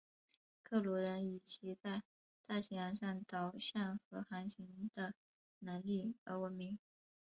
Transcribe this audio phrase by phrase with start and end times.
[0.63, 2.01] 克鲁人以其在
[2.47, 5.13] 大西洋上导向和航行的
[5.59, 6.79] 能力而闻名。